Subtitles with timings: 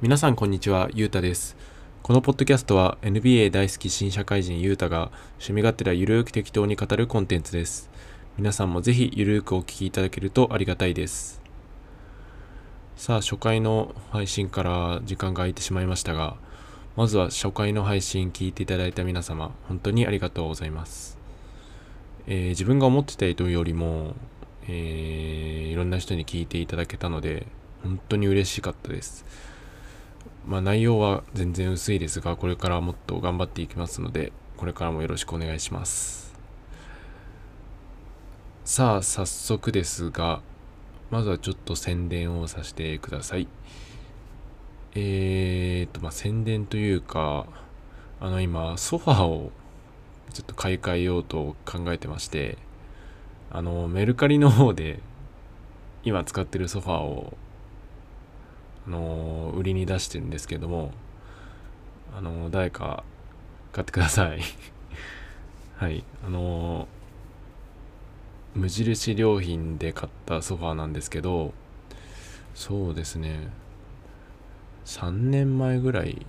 [0.00, 1.58] 皆さんこんにちは、ゆうたです。
[2.02, 7.90] このポッドキャストは NBA 大好き新社会人ゆうたが趣味がてらゆるく適当に語るコンテンツです。
[8.38, 11.42] 皆さんもぜひゆるくお聞きいただけるとありがたいです。
[12.96, 16.36] さあ、初回の配信から時間が空いてしまいましたが、
[16.96, 21.21] まずは初回の配信聞いていただいた皆様、本当にありがとうございます。
[22.26, 24.14] えー自分が思ってたよりも、
[24.68, 27.46] えーいろんな人に聞いていただけたので、
[27.82, 29.24] 本当に嬉しかったです。
[30.46, 36.34] まあ内容は全然薄いですが、これからもっと頑張っていきますので、これからもよろしくお願いします。
[38.64, 40.40] さあ、早速ですが、
[41.10, 43.48] まずはちょっと宣伝をさせてください。
[44.94, 47.46] えーと、まあ宣伝というか、
[48.20, 49.50] あの今、ソファーを
[50.32, 52.58] ちょっと買い替えようと考えてまして、
[53.50, 55.00] あの、メルカリの方で
[56.04, 57.36] 今使ってるソファーを
[58.86, 60.92] あの売りに出してるんですけども、
[62.16, 63.04] あの誰か
[63.72, 64.40] 買ってください。
[65.76, 66.04] はい。
[66.26, 66.88] あの
[68.54, 71.54] 無印良品で買ったソファーなんですけど、
[72.54, 73.48] そうですね。
[74.84, 76.26] 3年前ぐらい、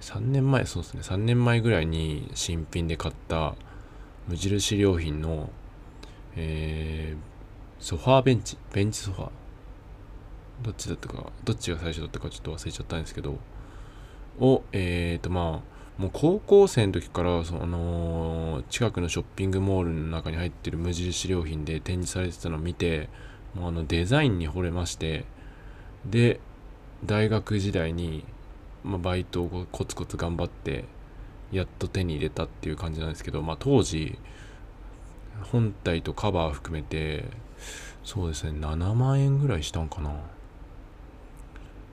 [0.00, 1.00] 3年前、そうですね。
[1.02, 3.54] 3年前ぐらいに新品で買った
[4.28, 5.50] 無印良品の、
[6.36, 7.30] えー
[7.80, 9.30] ソファーベンチ、ベンチソファー。
[10.62, 13.38] どっちだったか、どっちが最初だったかちょっと忘れちゃったんですけど、
[14.38, 23.08] を、えーと、まあ、もう高校生の時から、その、近くのショッピングモールの中に入ってる無印良品で展示されてたのを見て、
[23.54, 25.24] もうあのデザインに惚れまして、
[26.04, 26.40] で、
[27.04, 28.26] 大学時代に、
[28.84, 30.84] まあ、バイトをコツコツ頑張って、
[31.52, 34.18] やっと手に入れたっていう感じなんですけど、まあ当時、
[35.52, 37.24] 本体とカバー含めて、
[38.04, 40.12] そうですね、7万円ぐらいしたんかな。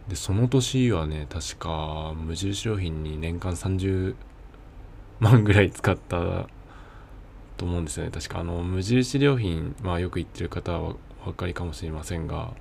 [0.08, 4.16] で、その年はね、確か無印良品に年間30
[5.20, 6.48] 万ぐらい使った
[7.58, 8.12] と思うんですよね。
[8.12, 12.54] 確かあの、無印良品、まあよく行ってる方はお分かりかもしれませんが、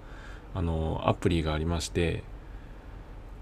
[0.54, 2.24] あの、アプリがありまして、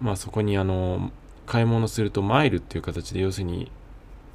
[0.01, 1.11] まあそこにあの、
[1.47, 3.71] 買い物するとマイルっていう形で、要するに、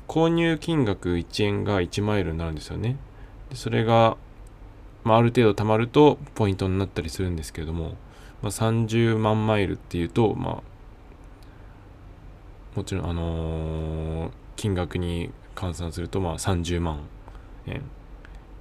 [0.08, 2.98] 購入金額1円が1マイルになるんですよね。
[3.50, 4.18] でそれが、
[5.04, 7.96] まあ、ある程度貯まるとポイントになったりするんですけれども、
[8.42, 10.64] まあ、30万マイルっていうと、まあ、
[12.76, 17.08] もちろん、あのー金額に換算すると、まあ、30万
[17.66, 17.82] 円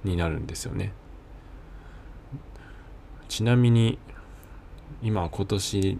[0.05, 0.93] になるんですよね。
[3.27, 3.99] ちなみに、
[5.01, 5.99] 今、今年、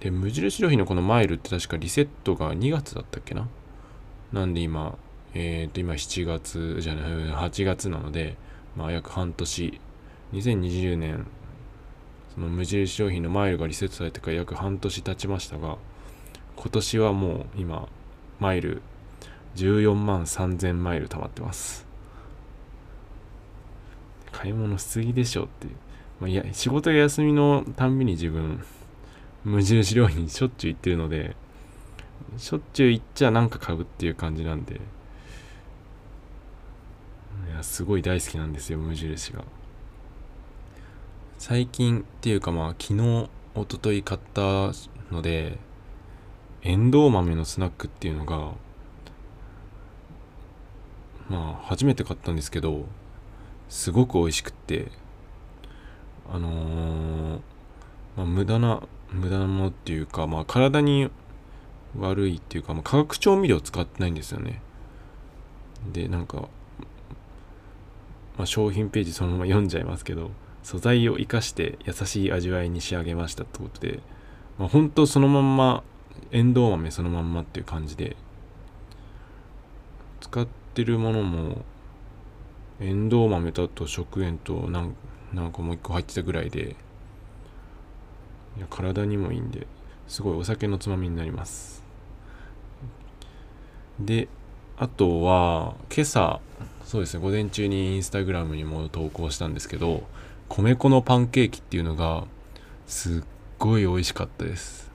[0.00, 3.48] で、無印良品のこのマイルって確かリセットが2月だったっけな？
[4.32, 4.96] なんで今、
[5.34, 8.36] えっ、と、今7月じゃない、8月なので、
[8.76, 9.80] まあ約半年、
[10.32, 11.26] 2020年、
[12.34, 15.76] その無印良品のマイルがリセットされてから約半年経ちましたが、
[16.56, 17.88] 今年はもう今、
[18.38, 18.82] マイル
[19.56, 21.86] 14万3000マイル溜まってます。
[24.32, 25.74] 買い物しすぎでしょっていう。
[26.20, 28.62] まあ、いや、仕事が休みのたんびに自分、
[29.44, 31.36] 無印良品にしょっちゅう行ってるので、
[32.36, 34.78] しょっちゅう行っちゃなんか買うっていう感じなんで、い
[37.54, 39.44] や、すごい大好きなんですよ、無印が。
[41.38, 44.72] 最近っていうかまあ、昨日、一昨日買った
[45.10, 45.58] ので、
[46.62, 48.52] エンドウ豆のスナックっていうのが、
[51.30, 52.84] まあ、初めて買ったんですけど、
[53.70, 54.90] すごく美味しくって、
[56.30, 57.40] あのー
[58.16, 61.10] まあ、無駄な、無駄なものっていうか、まあ、体に
[61.98, 64.62] 悪いっていうか、まあ、化学調味料使ってないんですよね。
[65.92, 66.48] で、なんか、
[68.36, 70.30] まあ、商品ページそのまま読んじゃいますけど、
[70.62, 74.00] 素材を生かして優しい味わいに仕上げましたってことで、
[74.58, 75.82] まあ、本当そのまんま、
[76.32, 78.16] エンドウ豆そのまんまっていう感じで、
[80.20, 81.64] 使ってるものも、
[82.78, 84.94] エンドウ豆とあと食塩となん
[85.34, 86.76] なんかもう一個入ってたぐらいで、
[88.56, 89.66] いや体にもいいんで、
[90.08, 91.82] すごいお酒のつまみになります。
[93.98, 94.28] で、
[94.76, 96.40] あとは、今朝、
[96.84, 100.04] そうですね、午前中にインスタグラムにも投稿したんですけど、
[100.48, 102.24] 米粉のパンケーキっていうのが、
[102.86, 103.22] すっ
[103.58, 104.90] ごい美味しかったです。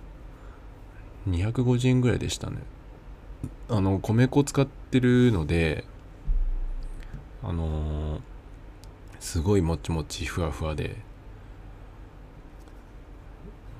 [1.29, 2.57] 250円ぐらいでしたね。
[3.69, 5.85] あの、米粉使ってるので、
[7.43, 8.19] あのー
[9.25, 10.97] すごいもちもちふわふわで、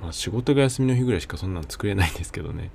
[0.01, 2.69] まあ仕事が休みの日ぐらいしかそんなん作れないんですけどね。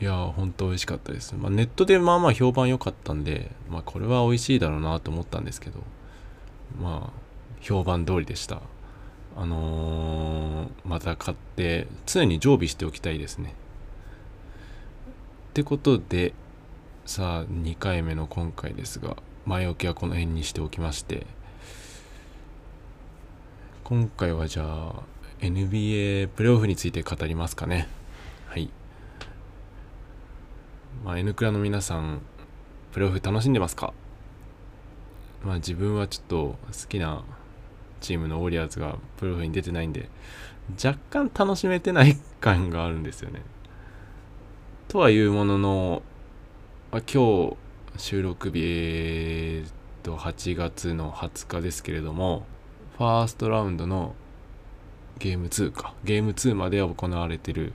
[0.00, 5.78] いや本当美味しかったです、まあ、ネットでまあまあ評判良かったんで、まあ、これは美味しいだろうなと思ったんですけど
[6.80, 7.20] まあ
[7.60, 8.62] 評判通りでした。
[9.36, 13.54] あのー、また買って常に常備しておきたいですね。
[15.50, 16.34] ってことで
[17.06, 19.16] さあ2回目の今回ですが
[19.46, 21.26] 前置きはこの辺にしておきまして
[23.92, 25.02] 今回はじゃあ
[25.40, 27.88] NBA プレーオフについて語りますかね。
[28.46, 28.70] はい。
[31.04, 32.22] まあ、N クラの皆さん、
[32.92, 33.92] プレーオフ楽しんでますか？
[35.44, 36.56] まあ自分はちょっと好
[36.88, 37.22] きな
[38.00, 40.08] チームのウォリアーズがプレーオフに出てないんで、
[40.82, 43.42] 若干楽しめてない感があるんですよね。
[44.88, 46.02] とはいうものの、
[46.92, 47.56] まあ、今日
[47.98, 49.72] 収録日、えっ
[50.02, 52.46] と、8月の20日ですけれども、
[52.98, 54.14] ファーストラウンドの
[55.18, 57.72] ゲーム2か、ゲーム2まで行われてる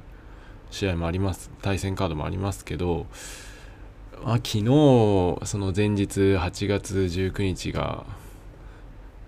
[0.70, 1.50] 試合もあります。
[1.62, 3.08] 対戦カードもありますけど、
[4.24, 4.64] まあ、昨日
[5.46, 8.06] その前日8月19日が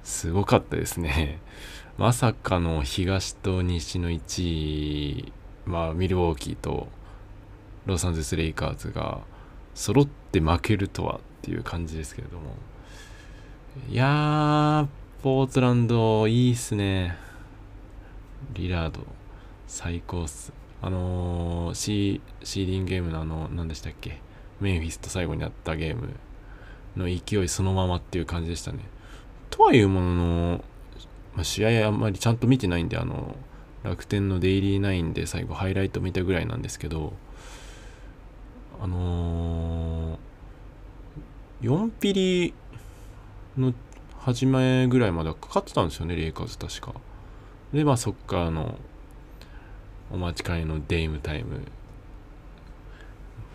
[0.03, 1.39] すごかったですね。
[1.97, 5.33] まさかの東と西の1位、
[5.65, 6.87] まあ、ミルウォーキーと
[7.85, 9.21] ロサンゼルス・レイカーズが
[9.73, 12.55] 揃って負けるとはっていう感じですけれども。
[13.89, 14.87] いやー
[15.21, 17.17] ポートランドいいっすね。
[18.53, 19.05] リラード。
[19.67, 20.53] 最高っす。
[20.81, 24.21] あのー、シーシーディングゲームのあの何でしたっけ？
[24.61, 26.15] メンフィスと最後にあったゲーム
[26.95, 28.79] の勢いそのままっていう感じでしたね。
[29.49, 30.63] とはいうものの、
[31.35, 33.35] まあ、試合あんまりちゃんと見てないんであの
[33.83, 37.11] 楽天のデイリーナインで最後ハイライト見たぐらいなんですけど
[38.81, 42.53] あのー、4ピリ
[43.57, 43.73] の
[44.19, 46.93] 始めぐらいまではかかってたんですよねレイカーズ確か。
[47.73, 48.77] でまあそっからの
[50.11, 51.61] お待ちかねのデイムタイム。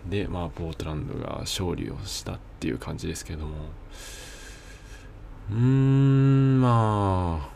[0.09, 3.55] で、まあ、ポートランドが勝利をしたっていう感じですけども。
[5.51, 7.55] うーんまあ。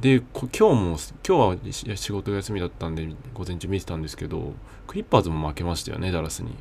[0.00, 0.96] で今日も
[1.26, 4.52] 今日は仕事が休みだったんで午前中見てたんですけど
[4.86, 6.54] クリッパーズも負けましたよねダラスに。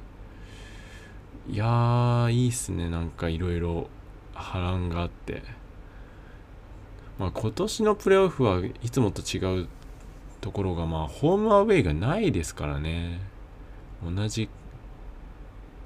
[1.49, 3.87] いやーいいっすねなんかいろいろ
[4.37, 5.41] 波乱があって。
[7.19, 9.67] まあ今年のプレーオフはいつもと違う
[10.39, 13.19] ところがまあホームアウェイがないですからね。
[14.03, 14.49] 同じ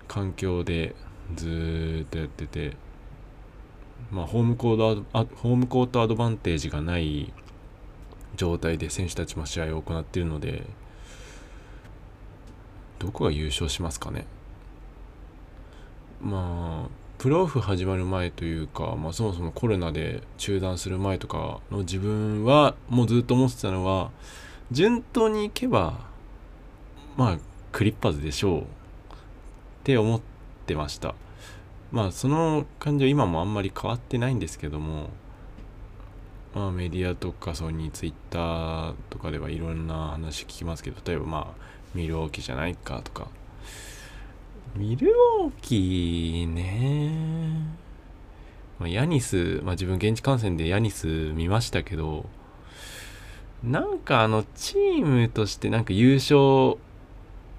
[0.08, 0.96] 環境で
[1.36, 2.76] ずっとやってて。
[4.12, 7.32] まあホームコートホームコートアドバンテージがない
[8.36, 10.66] 状態で選手たちも試合を行っているので
[13.00, 14.26] どこが優勝しますかね。
[16.20, 16.90] まあ
[17.22, 24.10] プロオフ始まる前というか、まあ、そもそもコロナで中断する前とかの自分はもうずっと思ってたのは
[24.72, 26.00] 順当にいけば
[27.18, 27.40] まあ
[27.72, 28.66] クリッパーズでしょうっ
[29.84, 30.22] て思っ
[30.66, 31.14] てました。
[31.92, 35.12] まあその感じは今もあんまり変わってないんですけども
[36.56, 41.64] まあメディアとかソニーツイッターとかではいろんな話聞きますけど例えばまあ
[41.94, 43.28] ミルウォーキーじゃないかとか
[44.76, 47.12] ミルウォーキーね。
[48.80, 52.26] まあ、ヤニス、まあ、自分現地観戦でヤニス見ましたけど
[53.64, 56.80] なんかあのチームとしてなんか優勝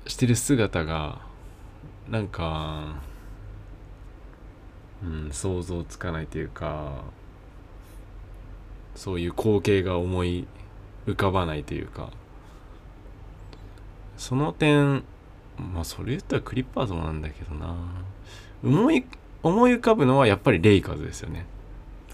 [0.07, 1.21] してる姿が
[2.09, 2.97] なんか
[5.05, 7.05] うん想像つかないというか
[8.97, 10.49] そういう光景が思い
[11.07, 12.11] 浮かばないというか。
[14.17, 15.03] その点
[15.59, 17.75] まあそれ言ったらクリッパーズもなんだけどな。
[18.65, 19.05] 思い
[19.43, 21.47] 思い浮かぶのはやっぱりレイカーズですよね。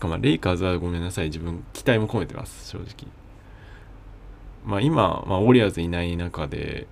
[0.00, 1.26] まあレイカーズはごめんなさい。
[1.26, 2.68] 自分期待も込めてます。
[2.70, 3.08] 正直。
[4.64, 6.86] まあ、今、まあ、ウォリアーズいない中で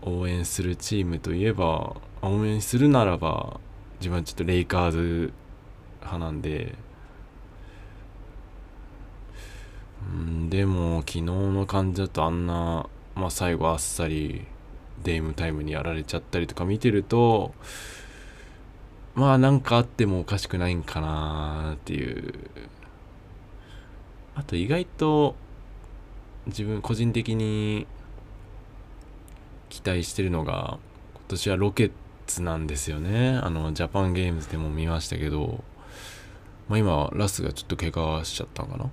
[0.00, 3.60] 応援するチームといえば応援するならば
[3.98, 5.32] 自分はちょっとレイカーズ
[6.00, 6.74] 派なんで。
[10.02, 14.46] うんでも昨日の感じだとあんな、まあ、最後あっさり
[15.04, 17.54] デームタイムにやられちゃったりとか見てると
[19.14, 22.34] まあなんかあってもおかしくないんかなっていう。
[24.34, 25.34] あと意外と
[26.46, 27.86] 自分個人的に
[29.68, 30.78] 期待してるのが
[31.14, 31.92] 今年はロケッ
[32.26, 33.38] ツなんですよね。
[33.42, 35.62] あのジャパンゲームズでも見ましたけど、
[36.68, 38.90] まあ、今ラスがちょっと怪我しちゃったんかな。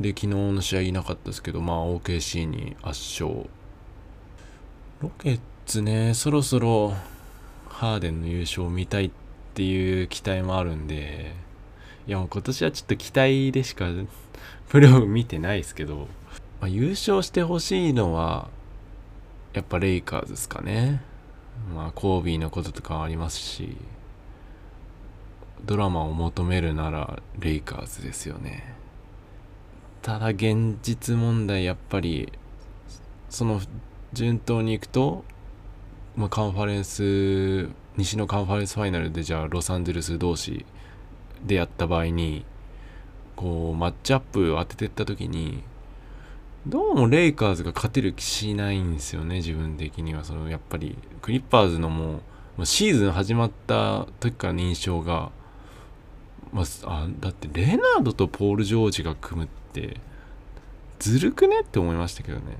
[0.00, 3.48] で昨日の試合いなかったですけどまあ OKC に圧勝
[5.02, 6.94] ロケッツねそろそろ
[7.68, 9.10] ハーデンの優勝を見たいっ
[9.52, 11.34] ていう期待もあるんで
[12.06, 13.86] いやもう今年はちょっと期待でしか
[14.68, 16.06] プレーオ見てないですけど、
[16.60, 18.48] まあ、優勝してほしいのは
[19.54, 21.02] やっぱレイカーズですかね。
[21.74, 23.76] まあコービーのこととかありますし
[25.64, 28.72] ドラマを求めるならレイカーズですよね。
[30.00, 32.32] ただ現実問題やっぱり
[33.28, 33.60] その
[34.12, 35.24] 順当にいくと、
[36.16, 40.66] まあ、カンファレンス西のカンファレンスファイナルでじゃあロサンゼルス同士
[41.44, 42.44] でやった場合に
[43.36, 45.62] こうマッチアップを当ててった時に
[46.66, 50.24] どうもレイカーズが勝てる気しないんですよね自分的には。
[50.24, 52.20] そのやっぱりクリッパーズのも
[52.58, 55.32] うシーズン始まった時からの印象が、
[56.52, 59.96] まあ、あだってレナードとポール・ジョージが組むって
[61.00, 62.58] ずるくねって思いましたけどね。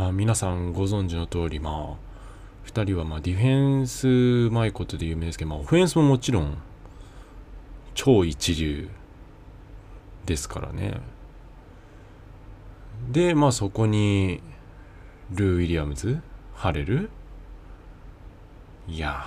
[0.00, 6.56] まあ皆さんご存知の通りまあ2人はまあディフェンスうまいことで有名ですけど、まあ、オフェンスももちろん
[7.92, 8.88] 超一流
[10.24, 11.02] ですからね。
[13.10, 14.40] でまあそこに
[15.32, 16.22] ルー・ウィリアムズ
[16.54, 17.10] ハレル。
[18.88, 19.22] いや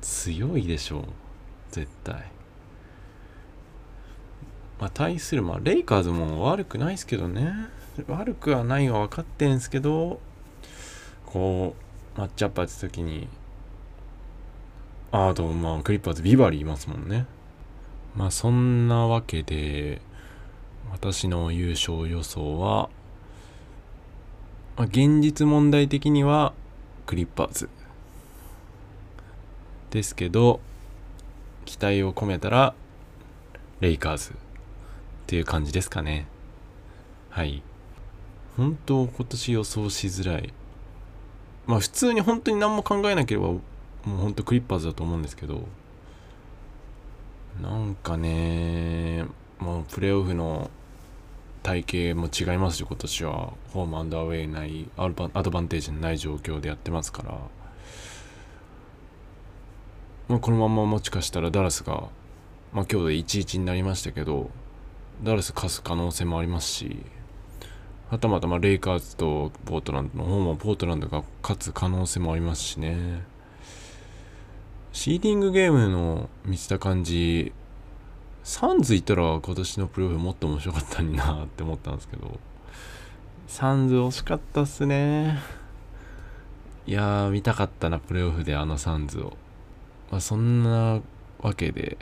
[0.00, 1.02] 強いでしょう
[1.72, 2.30] 絶対。
[4.78, 7.81] まあ対するまあレイカーズも悪くないですけどね。
[8.08, 10.20] 悪くはないは分かってんすけど
[11.26, 11.74] こ
[12.16, 13.28] うマッチアップやった時に
[15.10, 17.26] あとまあクリッパーズビバリーいますもんね。
[18.16, 20.00] まあそんなわけで
[20.90, 22.88] 私の優勝予想は、
[24.76, 26.52] まあ、現実問題的には
[27.06, 27.68] クリッパーズ。
[29.90, 30.60] ですけど
[31.66, 32.74] 期待を込めたら
[33.80, 34.32] レイカーズ。
[34.32, 34.34] っ
[35.26, 36.26] ていう感じですかね。
[37.30, 37.62] はい。
[38.56, 40.52] 本当今年予想しづらい。
[41.66, 43.60] まあ普通に本当に何も考えなければも
[44.06, 45.62] う本当クリッパーズだと思うんですけど。
[47.60, 49.26] なんかね
[49.58, 50.70] もうプレーオフの
[51.62, 53.52] 体型も違いますし今年は。
[53.72, 55.08] ホームアンダーウェイないア
[55.42, 57.38] ドバンテージのない状況でやってますから、
[60.28, 62.08] まあ、このままもしかしたらダラスが、
[62.72, 64.50] まあ、今日で1-1になりましたけど
[65.22, 66.96] ダラス勝つ可能性もありますし。
[68.12, 73.22] はたまたまレイカーズとポートランドの方もポートランドが勝つ可能性もありますしね。
[74.92, 77.54] シーディングゲームの見せた感じ
[78.44, 82.38] サンズいたら今年のプレーオフもっと面白かったになって思ったんですけど。
[83.46, 85.38] サンズ惜しかったっすね。
[86.86, 89.38] いやー見たかったなプレーオフであのサンズを。
[90.10, 91.00] まあそんな
[91.40, 91.96] わけで、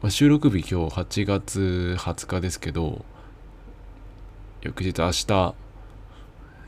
[0.00, 3.04] まあ、収録日今日8月20日ですけど
[4.62, 5.54] 翌日明日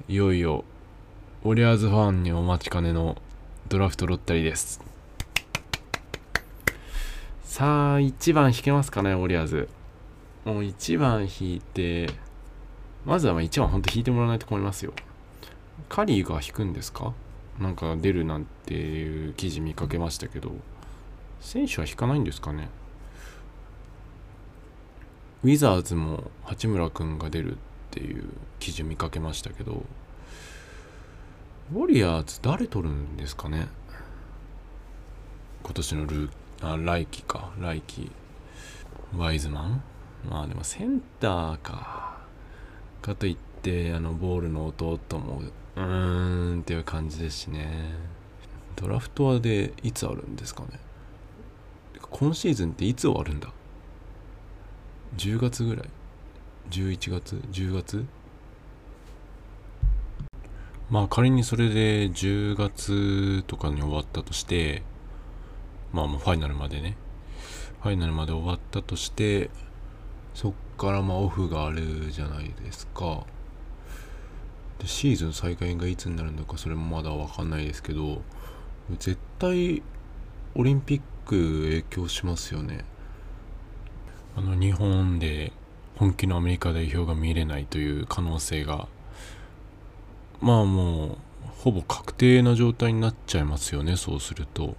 [0.09, 0.65] いよいよ
[1.45, 3.17] ウォリアーズファンにお待ちかねの
[3.69, 4.81] ドラフトロッタリーです。
[7.45, 9.69] さあ1番引けますかねウォリアーズ。
[10.45, 12.11] もう1番引いて
[13.05, 14.93] まずはま1番ほんと引いてもらわないと困りますよ。
[15.89, 17.13] カリーが引くんですか？
[17.61, 20.51] なんか出るなんていう記事見かけましたけど。
[21.41, 22.69] 選手は引かないんですかね？
[25.45, 27.57] ウィザーズも八村君が出る
[27.95, 28.25] っていう
[28.59, 29.85] 記事見かけましたけど
[31.73, 33.69] ウォリアーズ誰取るんですかね？
[35.63, 37.53] 今年のルーあ来季か。
[37.61, 38.11] 来季。
[39.17, 39.83] ワイズマン？
[40.29, 42.19] まあでもセンターか。
[43.01, 45.41] かといってあのボールの弟も
[45.77, 47.95] うーんっていう感じですしね。
[48.75, 50.81] ドラフトはでいつあるんですかね？
[52.11, 53.49] 今シーズンっていつ終わるんだ
[55.17, 55.89] ？10月ぐらい。
[56.71, 58.07] 11月10月？
[60.91, 64.83] まあ仮にそれで10月とかに終わったとして
[65.93, 66.97] まあもうファイナルまでね。
[67.83, 69.51] ファイナルまで終わったとして
[70.33, 73.27] そっからまあオフがあるじゃないですか。
[74.79, 78.23] でシーズン再開がいつになるのかそれもまだ分かんないですけど
[78.99, 79.83] 絶対
[80.55, 82.85] オリンピック影響しますよね。
[84.37, 85.53] あの日本で
[85.97, 88.89] 本気のアメリカ代表が見れないという可能性が
[90.41, 91.17] まあもう
[91.61, 94.77] ほぼ確定な状態になっちゃいますよねそうすると。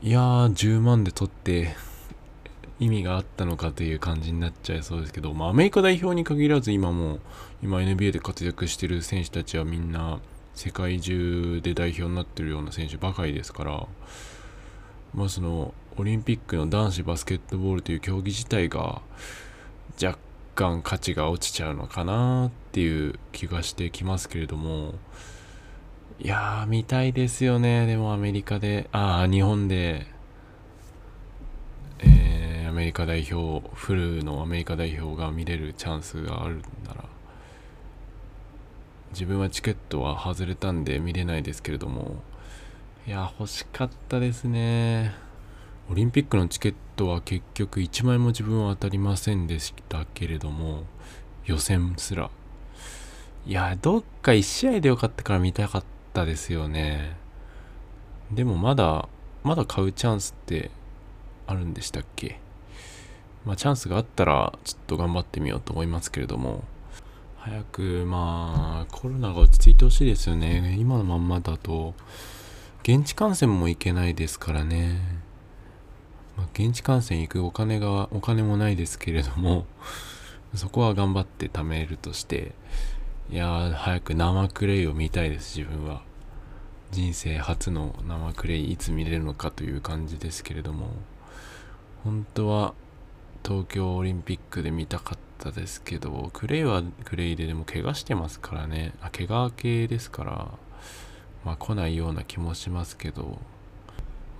[0.00, 1.74] いやー10万で取って
[2.78, 7.18] 意味があったのかという感じになっちゃいそうですけど、まあ、アメリカ代表に限らず今も
[7.62, 10.20] 今 NBA で活躍してる選手たちはみんな
[10.54, 13.86] 世界中で代表になってるような選手ばかりですから
[15.12, 19.02] まあそのオリンピックの男子バスケットボールという競技自体が
[20.02, 20.18] 若
[20.54, 24.94] 干価値が落ちちゃうのかなっていう気がしてきますけれども。
[26.20, 27.86] いやー見たいですよね。
[27.86, 28.88] でもアメリカで。
[28.92, 30.06] ああ日本で
[32.00, 37.04] えー、アメリカ代表フルのアメリカ代表が見れるチャンスがあるなら。
[39.10, 42.16] 自分はチケットは外れたんで見れないですけれども。
[43.06, 45.27] いや欲しかったですね。
[45.90, 50.84] オリンピックのチケットは結局1枚も自分は当たりませんでしたけれども
[51.46, 52.30] 予選すら。
[53.46, 57.16] いやどっか1試合でよかったから見たかったですよね。
[58.30, 59.08] でもまだ
[59.42, 60.70] まだ買うチャンスって
[61.46, 62.38] あるんでしたっけ？
[63.46, 66.64] まあチャンスがあったらちょっと頑張ってみようと思いますけれども。
[67.38, 70.76] 早くまあコロナが落ち着いてほしいですよね。
[70.78, 71.94] 今のまんまだと。
[72.82, 75.00] 現地観戦も行けないですからね、
[76.38, 79.66] まあ、現地観戦行くお金がお金もないですけれども
[80.54, 82.54] そこは頑張って貯めるとして
[83.28, 86.00] いやー早く生クレイを見たいです自分は。
[86.90, 90.92] 人生初の生クレイいつ見れるのかという感じですけれども。
[92.04, 92.72] 本当は
[93.44, 98.94] 東京オリンピックで見たかったですけどクレイはクレイででも怪我してますからね。
[99.02, 100.48] あ怪我系ですから
[101.44, 103.38] まあ来ないような気もしますけど。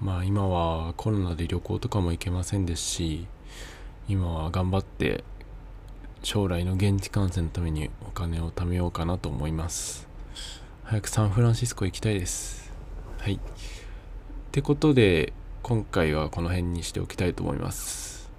[0.00, 3.26] まあ今はコロナで旅行とかも行けませんですし
[4.08, 5.24] 今は頑張って
[6.22, 10.08] 将来の現地観戦のためにお金を貯めようかなと思います。
[10.84, 12.72] 早くサンフランシスコ行きたいです。
[13.18, 13.34] はい。
[13.34, 13.38] っ
[14.52, 18.30] てことで今回はこの辺にしておきたいと思います。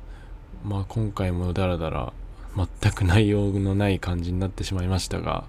[0.64, 2.14] まあ今回もダラダラ
[2.56, 5.46] 全く内容のない感じになってしまいましたが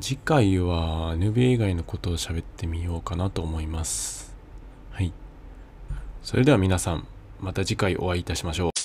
[0.00, 4.36] 次回は NBA 以外のことを喋ってみようかなと思います。
[4.90, 5.12] はい。
[6.22, 7.06] それでは皆さん
[7.40, 8.79] また次回お会いいたしましょう。